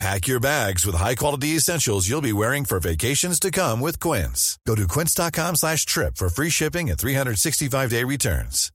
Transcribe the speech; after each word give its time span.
Pack 0.00 0.26
your 0.26 0.40
bags 0.40 0.84
with 0.84 0.96
high-quality 0.96 1.56
essentials 1.56 2.08
you'll 2.08 2.20
be 2.20 2.32
wearing 2.32 2.64
for 2.64 2.80
vacations 2.80 3.38
to 3.40 3.50
come 3.50 3.80
with 3.80 4.00
Quince. 4.00 4.58
Go 4.66 4.74
to 4.74 4.86
quince.com 4.88 5.56
slash 5.56 5.86
trip 5.86 6.16
for 6.16 6.28
free 6.28 6.50
shipping 6.50 6.90
and 6.90 6.98
365-day 6.98 8.04
returns. 8.04 8.70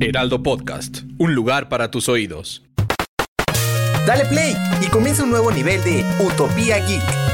Heraldo 0.00 0.42
Podcast, 0.42 1.02
un 1.18 1.34
lugar 1.34 1.68
para 1.68 1.90
tus 1.90 2.08
oídos. 2.08 2.62
Dale 4.06 4.24
play 4.24 4.56
y 4.80 4.86
comienza 4.88 5.22
un 5.22 5.30
nuevo 5.30 5.50
nivel 5.50 5.82
de 5.84 6.04
Utopía 6.24 6.78
Geek. 6.78 7.27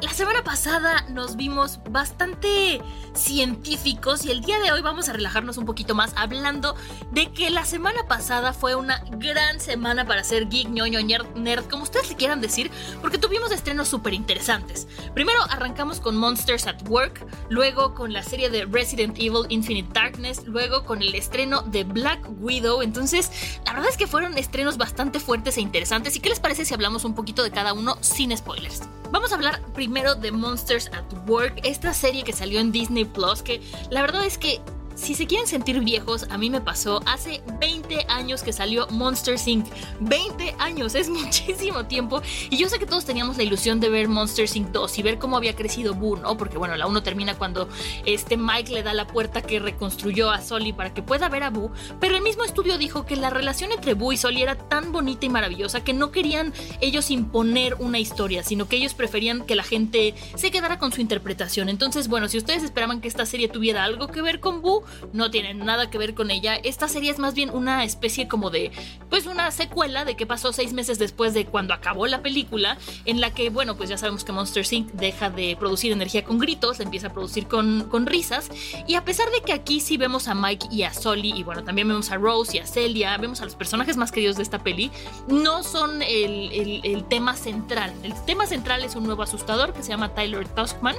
La 0.00 0.12
semana 0.12 0.44
pasada 0.44 1.04
nos 1.08 1.34
vimos 1.34 1.80
bastante 1.90 2.80
científicos 3.12 4.24
y 4.24 4.30
el 4.30 4.40
día 4.40 4.60
de 4.60 4.70
hoy 4.70 4.82
vamos 4.82 5.08
a 5.08 5.12
relajarnos 5.12 5.56
un 5.56 5.66
poquito 5.66 5.96
más 5.96 6.12
hablando 6.14 6.76
de 7.10 7.32
que 7.32 7.50
la 7.50 7.64
semana 7.64 8.06
pasada 8.06 8.52
fue 8.52 8.76
una 8.76 9.02
gran 9.16 9.58
semana 9.58 10.06
para 10.06 10.22
ser 10.22 10.48
geek, 10.48 10.68
ñoño, 10.68 11.00
nerd, 11.34 11.68
como 11.68 11.82
ustedes 11.82 12.08
le 12.08 12.14
quieran 12.14 12.40
decir, 12.40 12.70
porque 13.00 13.18
tuvimos 13.18 13.50
estrenos 13.50 13.88
súper 13.88 14.14
interesantes. 14.14 14.86
Primero 15.12 15.42
arrancamos 15.50 15.98
con 15.98 16.16
Monsters 16.16 16.68
at 16.68 16.88
Work, 16.88 17.26
luego 17.48 17.94
con 17.94 18.12
la 18.12 18.22
serie 18.22 18.48
de 18.48 18.64
Resident 18.64 19.18
Evil 19.18 19.46
Infinite 19.48 19.90
Darkness, 19.92 20.46
luego 20.46 20.84
con 20.84 21.02
el 21.02 21.16
estreno 21.16 21.62
de 21.62 21.82
Black 21.82 22.20
Widow. 22.38 22.80
Entonces, 22.80 23.32
la 23.66 23.72
verdad 23.72 23.90
es 23.90 23.96
que 23.96 24.06
fueron 24.06 24.38
estrenos 24.38 24.76
bastante 24.76 25.18
fuertes 25.18 25.56
e 25.56 25.62
interesantes. 25.62 26.14
¿Y 26.14 26.20
qué 26.20 26.28
les 26.28 26.38
parece 26.38 26.64
si 26.64 26.74
hablamos 26.74 27.04
un 27.04 27.16
poquito 27.16 27.42
de 27.42 27.50
cada 27.50 27.72
uno 27.72 27.98
sin 28.02 28.36
spoilers? 28.36 28.82
Vamos 29.12 29.32
a 29.32 29.34
hablar 29.34 29.60
primero 29.74 30.14
de 30.14 30.30
Monsters 30.30 30.88
at 30.92 31.28
Work, 31.28 31.62
esta 31.64 31.92
serie 31.92 32.22
que 32.22 32.32
salió 32.32 32.60
en 32.60 32.70
Disney 32.70 33.04
Plus, 33.04 33.42
que 33.42 33.60
la 33.90 34.02
verdad 34.02 34.24
es 34.24 34.38
que 34.38 34.60
si 35.00 35.14
se 35.14 35.26
quieren 35.26 35.46
sentir 35.46 35.80
viejos, 35.80 36.26
a 36.30 36.36
mí 36.36 36.50
me 36.50 36.60
pasó 36.60 37.00
hace 37.06 37.42
20 37.58 38.04
años 38.08 38.42
que 38.42 38.52
salió 38.52 38.86
Monster 38.88 39.36
Inc. 39.46 39.66
20 40.00 40.56
años, 40.58 40.94
es 40.94 41.08
muchísimo 41.08 41.86
tiempo. 41.86 42.20
Y 42.50 42.58
yo 42.58 42.68
sé 42.68 42.78
que 42.78 42.86
todos 42.86 43.06
teníamos 43.06 43.38
la 43.38 43.42
ilusión 43.42 43.80
de 43.80 43.88
ver 43.88 44.08
Monster 44.08 44.46
Inc. 44.52 44.68
2 44.68 44.98
y 44.98 45.02
ver 45.02 45.18
cómo 45.18 45.38
había 45.38 45.56
crecido 45.56 45.94
Boo, 45.94 46.16
¿no? 46.16 46.36
Porque 46.36 46.58
bueno, 46.58 46.76
la 46.76 46.86
1 46.86 47.02
termina 47.02 47.34
cuando 47.34 47.68
este 48.04 48.36
Mike 48.36 48.72
le 48.72 48.82
da 48.82 48.92
la 48.92 49.06
puerta 49.06 49.40
que 49.40 49.58
reconstruyó 49.58 50.30
a 50.30 50.42
Sully 50.42 50.74
para 50.74 50.92
que 50.92 51.02
pueda 51.02 51.28
ver 51.30 51.44
a 51.44 51.50
Boo. 51.50 51.72
Pero 51.98 52.16
el 52.16 52.22
mismo 52.22 52.44
estudio 52.44 52.76
dijo 52.76 53.06
que 53.06 53.16
la 53.16 53.30
relación 53.30 53.72
entre 53.72 53.94
Boo 53.94 54.12
y 54.12 54.18
Sully 54.18 54.42
era 54.42 54.56
tan 54.56 54.92
bonita 54.92 55.24
y 55.24 55.30
maravillosa 55.30 55.82
que 55.82 55.94
no 55.94 56.10
querían 56.10 56.52
ellos 56.82 57.10
imponer 57.10 57.74
una 57.78 57.98
historia, 57.98 58.42
sino 58.42 58.68
que 58.68 58.76
ellos 58.76 58.92
preferían 58.92 59.46
que 59.46 59.54
la 59.54 59.62
gente 59.62 60.14
se 60.34 60.50
quedara 60.50 60.78
con 60.78 60.92
su 60.92 61.00
interpretación. 61.00 61.70
Entonces, 61.70 62.08
bueno, 62.08 62.28
si 62.28 62.36
ustedes 62.36 62.62
esperaban 62.62 63.00
que 63.00 63.08
esta 63.08 63.24
serie 63.24 63.48
tuviera 63.48 63.84
algo 63.84 64.08
que 64.08 64.20
ver 64.20 64.40
con 64.40 64.60
Boo, 64.60 64.84
no 65.12 65.30
tiene 65.30 65.54
nada 65.54 65.90
que 65.90 65.98
ver 65.98 66.14
con 66.14 66.30
ella. 66.30 66.56
Esta 66.56 66.88
serie 66.88 67.10
es 67.10 67.18
más 67.18 67.34
bien 67.34 67.50
una 67.50 67.84
especie 67.84 68.28
como 68.28 68.50
de, 68.50 68.70
pues 69.08 69.26
una 69.26 69.50
secuela 69.50 70.04
de 70.04 70.16
que 70.16 70.26
pasó 70.26 70.52
seis 70.52 70.72
meses 70.72 70.98
después 70.98 71.34
de 71.34 71.46
cuando 71.46 71.74
acabó 71.74 72.06
la 72.06 72.22
película, 72.22 72.78
en 73.04 73.20
la 73.20 73.32
que, 73.32 73.50
bueno, 73.50 73.76
pues 73.76 73.88
ya 73.88 73.98
sabemos 73.98 74.24
que 74.24 74.32
Monster 74.32 74.66
Inc. 74.70 74.92
deja 74.92 75.30
de 75.30 75.56
producir 75.58 75.92
energía 75.92 76.24
con 76.24 76.38
gritos, 76.38 76.80
empieza 76.80 77.08
a 77.08 77.12
producir 77.12 77.46
con, 77.46 77.88
con 77.90 78.06
risas. 78.06 78.50
Y 78.86 78.94
a 78.94 79.04
pesar 79.04 79.30
de 79.30 79.40
que 79.40 79.52
aquí 79.52 79.80
sí 79.80 79.96
vemos 79.96 80.28
a 80.28 80.34
Mike 80.34 80.68
y 80.70 80.82
a 80.82 80.92
Sully, 80.92 81.32
y 81.36 81.42
bueno, 81.42 81.64
también 81.64 81.88
vemos 81.88 82.10
a 82.10 82.16
Rose 82.16 82.56
y 82.56 82.60
a 82.60 82.66
Celia, 82.66 83.16
vemos 83.18 83.40
a 83.40 83.44
los 83.44 83.54
personajes 83.54 83.96
más 83.96 84.12
queridos 84.12 84.36
de 84.36 84.42
esta 84.42 84.62
peli, 84.62 84.90
no 85.28 85.62
son 85.62 86.02
el, 86.02 86.80
el, 86.84 87.04
tema 87.04 87.34
central. 87.34 87.92
El 88.02 88.14
tema 88.24 88.46
central 88.46 88.84
es 88.84 88.94
un 88.94 89.04
nuevo 89.04 89.22
asustador 89.22 89.72
que 89.72 89.82
se 89.82 89.88
llama 89.88 90.14
Tyler 90.14 90.46
Tuskman. 90.48 90.96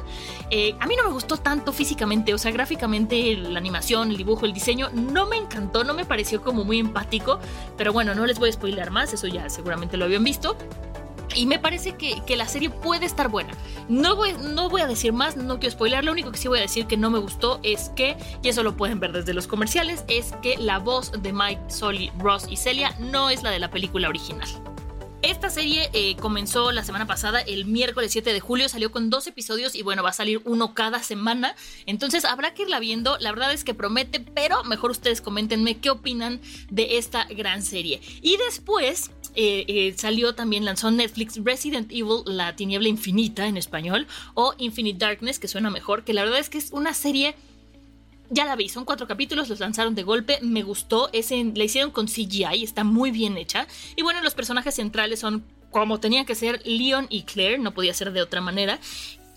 Eh, 0.49 0.75
a 0.79 0.87
mí 0.87 0.95
no 0.95 1.03
me 1.03 1.11
gustó 1.11 1.37
tanto 1.37 1.71
físicamente, 1.71 2.33
o 2.33 2.37
sea, 2.37 2.51
gráficamente 2.51 3.35
la 3.37 3.59
animación 3.59 3.80
el 3.89 4.17
dibujo, 4.17 4.45
el 4.45 4.53
diseño, 4.53 4.89
no 4.93 5.25
me 5.25 5.37
encantó, 5.37 5.83
no 5.83 5.93
me 5.93 6.05
pareció 6.05 6.41
como 6.41 6.63
muy 6.63 6.79
empático, 6.79 7.39
pero 7.77 7.91
bueno, 7.91 8.15
no 8.15 8.25
les 8.25 8.39
voy 8.39 8.49
a 8.49 8.53
spoiler 8.53 8.91
más, 8.91 9.13
eso 9.13 9.27
ya 9.27 9.49
seguramente 9.49 9.97
lo 9.97 10.05
habían 10.05 10.23
visto. 10.23 10.55
Y 11.33 11.45
me 11.45 11.59
parece 11.59 11.95
que, 11.95 12.35
la 12.35 12.45
serie 12.45 12.69
puede 12.69 13.05
estar 13.05 13.29
buena. 13.29 13.53
No 13.87 14.17
voy, 14.17 14.33
no 14.33 14.69
voy 14.69 14.81
a 14.81 14.87
decir 14.87 15.13
más, 15.13 15.37
no 15.37 15.59
quiero 15.59 15.71
spoiler. 15.71 16.03
Lo 16.03 16.11
único 16.11 16.29
que 16.29 16.37
sí 16.37 16.49
voy 16.49 16.59
a 16.59 16.61
decir 16.61 16.87
que 16.87 16.97
no 16.97 17.09
me 17.09 17.19
gustó 17.19 17.61
es 17.63 17.89
que, 17.95 18.17
y 18.43 18.49
eso 18.49 18.63
lo 18.63 18.75
pueden 18.75 18.99
ver 18.99 19.13
desde 19.13 19.33
los 19.33 19.47
comerciales, 19.47 20.03
es 20.09 20.33
que 20.41 20.57
la 20.57 20.79
voz 20.79 21.11
de 21.21 21.31
Mike, 21.31 21.61
Sully, 21.69 22.11
Ross 22.19 22.47
y 22.49 22.57
Celia 22.57 22.93
no 22.99 23.29
es 23.29 23.43
la 23.43 23.49
de 23.51 23.59
la 23.59 23.71
película 23.71 24.09
original. 24.09 24.49
Esta 25.23 25.51
serie 25.51 25.91
eh, 25.93 26.15
comenzó 26.15 26.71
la 26.71 26.83
semana 26.83 27.05
pasada, 27.05 27.41
el 27.41 27.65
miércoles 27.65 28.11
7 28.11 28.33
de 28.33 28.39
julio, 28.39 28.67
salió 28.69 28.91
con 28.91 29.11
dos 29.11 29.27
episodios 29.27 29.75
y 29.75 29.83
bueno, 29.83 30.01
va 30.01 30.09
a 30.09 30.13
salir 30.13 30.41
uno 30.45 30.73
cada 30.73 31.03
semana. 31.03 31.55
Entonces 31.85 32.25
habrá 32.25 32.55
que 32.55 32.63
irla 32.63 32.79
viendo. 32.79 33.19
La 33.19 33.31
verdad 33.31 33.53
es 33.53 33.63
que 33.63 33.75
promete, 33.75 34.19
pero 34.19 34.63
mejor 34.63 34.89
ustedes 34.89 35.21
coméntenme 35.21 35.77
qué 35.77 35.91
opinan 35.91 36.41
de 36.71 36.97
esta 36.97 37.25
gran 37.25 37.61
serie. 37.61 38.01
Y 38.23 38.37
después 38.37 39.11
eh, 39.35 39.65
eh, 39.67 39.93
salió 39.95 40.33
también, 40.33 40.65
lanzó 40.65 40.89
Netflix 40.89 41.39
Resident 41.43 41.91
Evil, 41.91 42.23
La 42.25 42.55
Tiniebla 42.55 42.87
Infinita 42.87 43.45
en 43.45 43.57
español, 43.57 44.07
o 44.33 44.55
Infinite 44.57 44.97
Darkness, 45.05 45.37
que 45.37 45.47
suena 45.47 45.69
mejor, 45.69 46.03
que 46.03 46.15
la 46.15 46.23
verdad 46.23 46.39
es 46.39 46.49
que 46.49 46.57
es 46.57 46.71
una 46.71 46.95
serie 46.95 47.35
ya 48.31 48.45
la 48.45 48.55
vi, 48.55 48.69
son 48.69 48.85
cuatro 48.85 49.07
capítulos, 49.07 49.49
los 49.49 49.59
lanzaron 49.59 49.93
de 49.93 50.03
golpe, 50.03 50.39
me 50.41 50.63
gustó, 50.63 51.09
es 51.13 51.31
la 51.31 51.63
hicieron 51.63 51.91
con 51.91 52.07
CGI, 52.07 52.63
está 52.63 52.83
muy 52.83 53.11
bien 53.11 53.37
hecha. 53.37 53.67
Y 53.95 54.03
bueno, 54.03 54.21
los 54.21 54.33
personajes 54.33 54.75
centrales 54.75 55.19
son 55.19 55.43
como 55.69 55.99
tenían 55.99 56.25
que 56.25 56.35
ser 56.35 56.61
Leon 56.65 57.07
y 57.09 57.23
Claire, 57.23 57.57
no 57.57 57.73
podía 57.73 57.93
ser 57.93 58.11
de 58.11 58.21
otra 58.21 58.41
manera. 58.41 58.79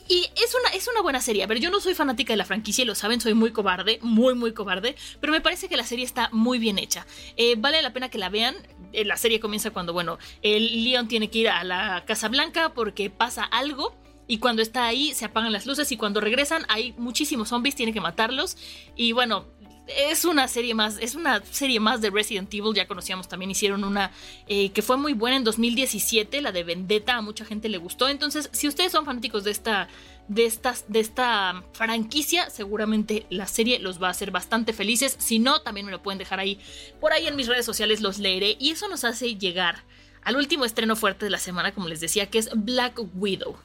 Y 0.06 0.28
es 0.36 0.54
una, 0.54 0.68
es 0.70 0.86
una 0.86 1.00
buena 1.00 1.20
serie. 1.20 1.42
A 1.42 1.46
ver, 1.46 1.60
yo 1.60 1.70
no 1.70 1.80
soy 1.80 1.94
fanática 1.94 2.34
de 2.34 2.36
la 2.36 2.44
franquicia, 2.44 2.84
lo 2.84 2.94
saben, 2.94 3.20
soy 3.20 3.32
muy 3.32 3.52
cobarde, 3.52 3.98
muy, 4.02 4.34
muy 4.34 4.52
cobarde, 4.52 4.96
pero 5.20 5.32
me 5.32 5.40
parece 5.40 5.68
que 5.68 5.76
la 5.76 5.84
serie 5.84 6.04
está 6.04 6.28
muy 6.30 6.58
bien 6.58 6.78
hecha. 6.78 7.06
Eh, 7.36 7.54
vale 7.56 7.80
la 7.80 7.92
pena 7.92 8.10
que 8.10 8.18
la 8.18 8.28
vean. 8.28 8.54
Eh, 8.92 9.04
la 9.04 9.16
serie 9.16 9.40
comienza 9.40 9.70
cuando, 9.70 9.92
bueno, 9.92 10.18
el 10.42 10.84
Leon 10.84 11.08
tiene 11.08 11.30
que 11.30 11.38
ir 11.38 11.48
a 11.48 11.64
la 11.64 12.04
Casa 12.06 12.28
Blanca 12.28 12.74
porque 12.74 13.08
pasa 13.08 13.44
algo 13.44 13.94
y 14.26 14.38
cuando 14.38 14.62
está 14.62 14.86
ahí 14.86 15.12
se 15.14 15.24
apagan 15.24 15.52
las 15.52 15.66
luces 15.66 15.90
y 15.92 15.96
cuando 15.96 16.20
regresan 16.20 16.64
hay 16.68 16.94
muchísimos 16.96 17.48
zombies, 17.48 17.74
tiene 17.74 17.92
que 17.92 18.00
matarlos. 18.00 18.56
Y 18.96 19.12
bueno, 19.12 19.46
es 19.86 20.24
una 20.24 20.48
serie 20.48 20.74
más, 20.74 20.96
es 20.98 21.14
una 21.14 21.44
serie 21.44 21.78
más 21.78 22.00
de 22.00 22.10
Resident 22.10 22.52
Evil, 22.54 22.74
ya 22.74 22.86
conocíamos 22.86 23.28
también, 23.28 23.50
hicieron 23.50 23.84
una 23.84 24.12
eh, 24.46 24.70
que 24.70 24.82
fue 24.82 24.96
muy 24.96 25.12
buena 25.12 25.36
en 25.36 25.44
2017, 25.44 26.40
la 26.40 26.52
de 26.52 26.64
Vendetta, 26.64 27.16
a 27.16 27.22
mucha 27.22 27.44
gente 27.44 27.68
le 27.68 27.78
gustó, 27.78 28.08
entonces 28.08 28.48
si 28.52 28.66
ustedes 28.66 28.92
son 28.92 29.04
fanáticos 29.04 29.44
de 29.44 29.50
esta, 29.50 29.88
de 30.28 30.46
estas, 30.46 30.86
de 30.88 31.00
esta 31.00 31.64
franquicia, 31.72 32.48
seguramente 32.48 33.26
la 33.28 33.46
serie 33.46 33.78
los 33.78 34.02
va 34.02 34.08
a 34.08 34.12
hacer 34.12 34.30
bastante 34.30 34.72
felices, 34.72 35.16
si 35.18 35.38
no, 35.38 35.60
también 35.60 35.84
me 35.84 35.92
lo 35.92 36.02
pueden 36.02 36.18
dejar 36.18 36.40
ahí, 36.40 36.58
por 37.00 37.12
ahí 37.12 37.26
en 37.26 37.36
mis 37.36 37.48
redes 37.48 37.66
sociales 37.66 38.00
los 38.00 38.18
leeré 38.18 38.56
y 38.58 38.70
eso 38.70 38.88
nos 38.88 39.04
hace 39.04 39.36
llegar 39.36 39.84
al 40.22 40.36
último 40.36 40.64
estreno 40.64 40.96
fuerte 40.96 41.26
de 41.26 41.30
la 41.30 41.38
semana, 41.38 41.74
como 41.74 41.88
les 41.88 42.00
decía, 42.00 42.30
que 42.30 42.38
es 42.38 42.48
Black 42.54 42.98
Widow. 43.14 43.56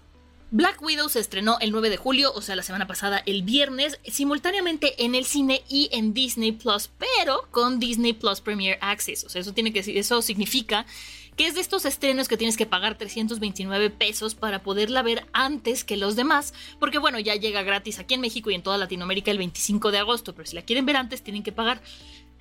Black 0.52 0.82
Widow 0.82 1.10
se 1.10 1.20
estrenó 1.20 1.58
el 1.62 1.72
9 1.72 1.92
de 1.92 1.98
julio, 1.98 2.34
o 2.34 2.42
sea, 2.42 2.56
la 2.56 2.64
semana 2.64 2.88
pasada, 2.88 3.22
el 3.28 3.44
viernes, 3.44 4.00
simultáneamente 4.06 5.06
en 5.06 5.14
el 5.14 5.26
cine 5.26 5.62
y 5.70 5.90
en 5.92 6.16
Disney 6.16 6.54
Plus, 6.54 6.90
pero 6.98 7.48
con 7.52 7.80
Disney 7.80 8.14
Plus 8.14 8.42
Premier 8.42 8.80
Access. 8.82 9.26
O 9.26 9.30
sea, 9.30 9.42
eso, 9.42 9.54
tiene 9.54 9.72
que, 9.72 9.80
eso 10.00 10.24
significa 10.24 10.88
que 11.36 11.46
es 11.46 11.54
de 11.54 11.62
estos 11.62 11.86
estrenos 11.86 12.28
que 12.28 12.36
tienes 12.36 12.57
que 12.57 12.66
pagar 12.66 12.98
329 12.98 13.92
pesos 13.92 14.34
para 14.34 14.63
poderla 14.63 15.04
ver 15.04 15.28
antes 15.34 15.84
que 15.84 15.98
los 15.98 16.16
demás, 16.16 16.56
porque 16.80 16.98
bueno, 16.98 17.19
ya 17.19 17.36
llega 17.36 17.62
gratis 17.62 18.00
aquí 18.00 18.16
en 18.16 18.22
México 18.22 18.50
y 18.50 18.56
en 18.56 18.63
toda 18.63 18.80
Latinoamérica 18.80 19.30
el 19.30 19.38
25 19.38 19.92
de 19.92 20.00
agosto, 20.00 20.34
pero 20.34 20.48
si 20.48 20.56
la 20.56 20.63
quieren 20.63 20.88
ver 20.88 20.98
antes 20.98 21.22
tienen 21.22 21.44
que 21.44 21.52
pagar 21.52 21.80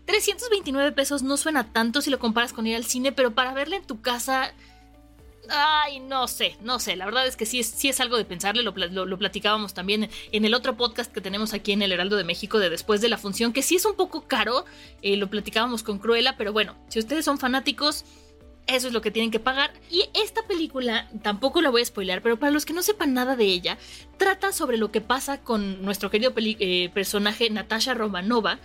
329 0.07 0.93
pesos. 0.93 1.23
No 1.23 1.37
suena 1.37 1.71
tanto 1.71 2.01
si 2.01 2.09
lo 2.09 2.19
comparas 2.19 2.55
con 2.55 2.67
ir 2.67 2.75
al 2.75 2.87
cine, 2.87 3.13
pero 3.13 3.35
para 3.35 3.53
verla 3.53 3.77
en 3.77 3.85
tu 3.85 4.01
casa 4.01 4.55
Ay, 5.51 6.01
no 6.01 6.29
sé, 6.29 6.57
no 6.61 6.79
sé. 6.79 6.97
La 6.97 7.05
verdad 7.05 7.27
es 7.27 7.37
que 7.37 7.47
sí 7.47 7.61
es, 7.61 7.69
sí 7.69 7.89
es 7.89 8.01
algo 8.01 8.17
de 8.17 8.25
pensarle. 8.25 8.63
Lo, 8.63 8.73
lo, 8.73 9.19
platicábamos 9.19 9.75
también 9.75 10.11
en 10.33 10.45
el 10.45 10.55
otro 10.55 10.77
podcast 10.77 11.13
que 11.13 11.21
tenemos 11.21 11.55
aquí 11.55 11.73
en 11.73 11.83
el 11.83 11.93
Heraldo 11.93 12.17
de 12.17 12.25
México 12.25 12.59
de 12.59 12.71
después 12.71 13.01
de 13.01 13.09
la 13.09 13.19
función, 13.19 13.53
que 13.53 13.63
sí 13.63 13.77
es 13.77 13.85
un 13.85 13.95
poco 13.95 14.27
caro. 14.27 14.65
Eh, 15.03 15.17
lo 15.17 15.29
platicábamos 15.29 15.83
con 15.83 15.99
Cruella, 15.99 16.37
pero 16.37 16.53
bueno, 16.53 16.77
si 16.89 16.99
ustedes 16.99 17.25
son 17.25 17.39
fanáticos, 17.39 18.05
eso 18.67 18.87
es 18.87 18.93
lo 18.93 19.01
que 19.01 19.11
tienen 19.11 19.31
que 19.31 19.41
pagar. 19.41 19.73
Y 19.91 20.05
esta 20.15 20.47
película, 20.47 21.09
tampoco 21.23 21.63
la 21.63 21.71
voy 21.71 21.83
a 21.83 21.87
spoilear, 21.87 22.23
pero 22.23 22.39
para 22.39 22.53
los 22.53 22.67
que 22.67 22.75
no 22.75 22.83
sepan 22.83 23.15
nada 23.15 23.35
de 23.35 23.45
ella, 23.45 23.79
trata 24.19 24.53
sobre 24.53 24.77
lo 24.77 24.93
que 24.93 25.01
pasa 25.01 25.41
con 25.41 25.83
nuestro 25.83 26.11
querido 26.11 26.33
eh, 26.37 26.91
personaje 26.93 27.49
Natasha 27.49 27.95
Romanova 27.95 28.61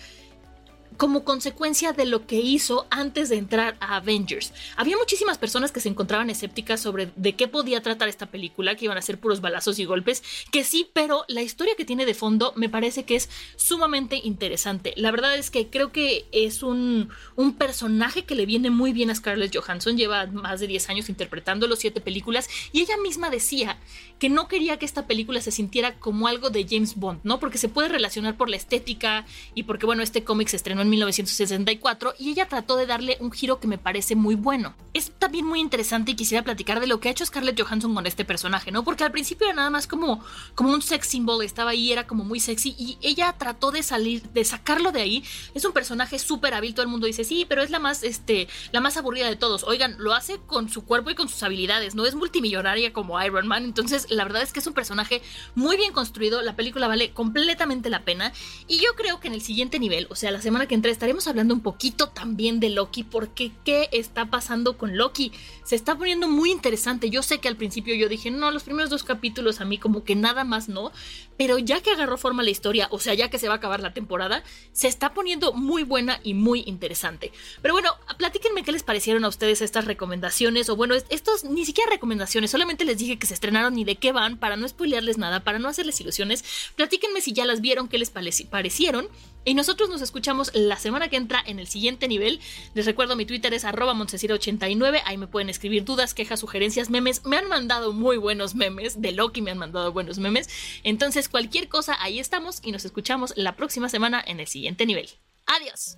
como 0.98 1.24
consecuencia 1.24 1.94
de 1.94 2.06
lo 2.06 2.26
que 2.28 2.40
hizo 2.40 2.88
antes 2.90 3.30
de 3.30 3.38
entrar 3.38 3.78
a 3.80 3.98
Avengers. 3.98 4.54
Había 4.76 4.98
muchísimas 4.98 5.38
personas 5.38 5.72
que 5.72 5.80
se 5.80 5.90
encontraban 5.90 6.30
escépticas 6.30 6.82
sobre 6.82 7.12
de 7.16 7.36
qué 7.36 7.48
podía 7.48 7.82
tratar 7.82 8.10
esta 8.10 8.28
película, 8.28 8.76
que 8.76 8.86
iban 8.86 8.98
a 8.98 9.02
ser 9.02 9.20
puros 9.20 9.42
balazos 9.42 9.80
y 9.80 9.86
golpes, 9.86 10.24
que 10.52 10.64
sí, 10.64 10.88
pero 10.94 11.26
la 11.28 11.42
historia 11.42 11.76
que 11.76 11.86
tiene 11.86 12.06
de 12.06 12.14
fondo 12.14 12.54
me 12.56 12.70
parece 12.70 13.04
que 13.04 13.16
es 13.16 13.30
sumamente 13.56 14.20
interesante. 14.24 14.94
La 14.98 15.12
verdad 15.12 15.36
es 15.36 15.52
que 15.52 15.70
creo 15.70 15.92
que 15.92 16.26
es 16.32 16.64
un, 16.64 17.10
un 17.36 17.56
personaje 17.56 18.26
que 18.26 18.36
le 18.36 18.46
viene 18.46 18.70
muy 18.70 18.94
bien 18.94 19.10
a 19.10 19.16
Scarlett 19.16 19.56
Johansson, 19.56 19.98
lleva 19.98 20.26
más 20.28 20.60
de 20.60 20.68
10 20.68 20.90
años 20.90 21.10
interpretando 21.10 21.68
los 21.68 21.80
siete 21.80 22.02
películas 22.02 22.50
y 22.72 22.82
ella 22.82 22.98
misma 22.98 23.30
decía 23.30 23.78
que 24.20 24.30
no 24.30 24.48
quería 24.48 24.78
que 24.78 24.86
esta 24.86 25.06
película 25.08 25.42
se 25.42 25.52
sintiera 25.52 26.00
como 26.00 26.28
algo 26.28 26.50
de 26.50 26.66
James 26.70 26.96
Bond, 26.96 27.22
¿no? 27.24 27.40
Porque 27.40 27.58
se 27.58 27.70
puede 27.70 27.90
relacionar 27.90 28.38
por 28.38 28.50
la 28.50 28.56
estética 28.56 29.26
y 29.54 29.64
porque, 29.64 29.86
bueno, 29.86 30.04
este 30.04 30.24
cómic 30.24 30.48
se 30.48 30.58
estrenó 30.58 30.83
en 30.84 30.90
1964 30.90 32.16
y 32.20 32.30
ella 32.30 32.48
trató 32.48 32.78
de 32.78 32.86
darle 32.86 33.18
un 33.20 33.32
giro 33.32 33.60
que 33.60 33.68
me 33.68 33.78
parece 33.78 34.16
muy 34.16 34.36
bueno. 34.36 34.76
Es 34.94 35.12
también 35.18 35.46
muy 35.46 35.60
interesante 35.60 36.12
y 36.12 36.16
quisiera 36.16 36.44
platicar 36.44 36.80
de 36.80 36.88
lo 36.88 37.00
que 37.00 37.10
ha 37.10 37.12
hecho 37.12 37.26
Scarlett 37.26 37.60
Johansson 37.60 37.96
con 37.96 38.06
este 38.06 38.26
personaje, 38.26 38.72
¿no? 38.72 38.84
Porque 38.84 39.04
al 39.04 39.12
principio 39.12 39.48
era 39.48 39.56
nada 39.56 39.70
más 39.70 39.88
como, 39.88 40.24
como 40.56 40.72
un 40.72 40.82
sex 40.82 41.08
symbol, 41.08 41.44
estaba 41.44 41.72
ahí, 41.72 41.92
era 41.92 42.06
como 42.06 42.24
muy 42.24 42.40
sexy 42.40 42.76
y 42.78 42.98
ella 43.02 43.34
trató 43.38 43.72
de 43.72 43.84
salir, 43.84 44.22
de 44.30 44.46
sacarlo 44.46 44.92
de 44.92 45.02
ahí. 45.02 45.24
Es 45.54 45.66
un 45.66 45.74
personaje 45.74 46.20
súper 46.20 46.54
hábil, 46.54 46.74
todo 46.74 46.84
el 46.84 46.92
mundo 46.92 47.08
dice, 47.08 47.24
sí, 47.24 47.46
pero 47.48 47.64
es 47.64 47.72
la 47.72 47.80
más, 47.80 48.04
este, 48.04 48.48
la 48.72 48.82
más 48.82 48.98
aburrida 48.98 49.28
de 49.28 49.36
todos. 49.36 49.64
Oigan, 49.64 49.96
lo 49.98 50.14
hace 50.14 50.40
con 50.46 50.70
su 50.70 50.86
cuerpo 50.86 51.10
y 51.10 51.16
con 51.16 51.30
sus 51.30 51.42
habilidades, 51.44 51.96
no 51.96 52.06
es 52.06 52.16
multimillonaria 52.16 52.94
como 52.94 53.22
Iron 53.24 53.48
Man, 53.48 53.64
entonces 53.64 54.08
la 54.10 54.24
verdad 54.24 54.42
es 54.42 54.54
que 54.54 54.60
es 54.60 54.68
un 54.68 54.74
personaje 54.74 55.22
muy 55.56 55.78
bien 55.78 55.94
construido, 55.94 56.42
la 56.42 56.56
película 56.56 56.88
vale 56.88 57.12
completamente 57.12 57.90
la 57.90 58.04
pena 58.04 58.34
y 58.68 58.78
yo 58.78 58.96
creo 58.96 59.20
que 59.20 59.28
en 59.28 59.34
el 59.34 59.42
siguiente 59.42 59.80
nivel, 59.80 60.08
o 60.10 60.16
sea, 60.16 60.32
la 60.32 60.42
semana 60.42 60.68
que 60.68 60.73
entra 60.74 60.92
estaremos 60.92 61.28
hablando 61.28 61.54
un 61.54 61.62
poquito 61.62 62.10
también 62.10 62.60
de 62.60 62.70
Loki 62.70 63.04
porque 63.04 63.52
qué 63.64 63.90
está 63.92 64.26
pasando 64.30 64.78
con 64.78 64.98
Loki. 64.98 65.32
Se 65.64 65.76
está 65.76 65.98
poniendo 65.98 66.28
muy 66.28 66.52
interesante. 66.52 67.10
Yo 67.10 67.24
sé 67.24 67.40
que 67.40 67.48
al 67.48 67.58
principio 67.58 67.96
yo 67.96 68.10
dije, 68.10 68.32
no, 68.32 68.52
los 68.52 68.64
primeros 68.64 68.90
dos 68.90 69.04
capítulos 69.04 69.62
a 69.62 69.66
mí 69.66 69.78
como 69.78 70.04
que 70.04 70.16
nada 70.16 70.44
más 70.44 70.70
no, 70.70 70.92
pero 71.38 71.58
ya 71.58 71.82
que 71.82 71.92
agarró 71.92 72.18
forma 72.18 72.44
la 72.44 72.50
historia, 72.50 72.88
o 72.92 73.00
sea, 73.00 73.14
ya 73.14 73.30
que 73.30 73.40
se 73.40 73.48
va 73.48 73.56
a 73.56 73.58
acabar 73.58 73.80
la 73.80 73.94
temporada, 73.94 74.44
se 74.72 74.88
está 74.88 75.14
poniendo 75.14 75.54
muy 75.54 75.84
buena 75.84 76.20
y 76.24 76.34
muy 76.34 76.64
interesante. 76.66 77.32
Pero 77.62 77.74
bueno, 77.74 77.90
platíquenme 78.18 78.64
qué 78.64 78.72
les 78.72 78.84
parecieron 78.84 79.26
a 79.26 79.28
ustedes 79.28 79.62
estas 79.62 79.86
recomendaciones, 79.86 80.70
o 80.70 80.76
bueno, 80.76 80.96
estos 80.96 81.44
ni 81.44 81.66
siquiera 81.66 81.92
recomendaciones, 81.92 82.52
solamente 82.52 82.86
les 82.86 82.98
dije 82.98 83.18
que 83.18 83.28
se 83.28 83.34
estrenaron 83.34 83.78
y 83.78 83.84
de 83.84 83.96
qué 83.96 84.12
van, 84.12 84.38
para 84.38 84.56
no 84.56 84.68
spoilearles 84.68 85.18
nada, 85.18 85.44
para 85.44 85.60
no 85.60 85.70
hacerles 85.70 86.00
ilusiones. 86.02 86.44
Platíquenme 86.76 87.22
si 87.22 87.34
ya 87.34 87.46
las 87.46 87.62
vieron, 87.62 87.88
qué 87.88 87.98
les 87.98 88.10
parecieron. 88.10 89.08
Y 89.46 89.54
nosotros 89.54 89.90
nos 89.90 90.02
escuchamos 90.02 90.52
la 90.54 90.78
semana 90.78 91.10
que 91.10 91.18
entra 91.18 91.44
en 91.46 91.60
el 91.60 91.68
siguiente 91.68 92.08
nivel. 92.08 92.40
Les 92.74 92.86
recuerdo, 92.86 93.16
mi 93.16 93.26
Twitter 93.26 93.54
es 93.54 93.66
arroba 93.66 93.94
89 93.94 95.02
Ahí 95.06 95.18
me 95.18 95.28
pueden 95.28 95.50
escribir 95.50 95.84
dudas, 95.84 96.14
quejas, 96.14 96.40
sugerencias, 96.40 96.90
memes. 96.90 97.26
Me 97.26 97.38
han 97.38 97.48
mandado 97.48 97.94
muy 97.94 98.18
buenos 98.18 98.56
memes. 98.56 99.02
De 99.02 99.12
Loki 99.12 99.42
me 99.42 99.52
han 99.52 99.58
mandado 99.58 99.92
buenos 99.92 100.18
memes. 100.18 100.50
Entonces, 100.84 101.30
cualquier 101.30 101.68
cosa, 101.68 101.98
ahí 102.02 102.20
estamos 102.20 102.60
y 102.64 102.72
nos 102.72 102.86
escuchamos 102.86 103.34
la 103.36 103.56
próxima 103.56 103.90
semana 103.90 104.24
en 104.26 104.40
el 104.40 104.48
siguiente 104.48 104.86
nivel. 104.86 105.10
Adiós. 105.46 105.98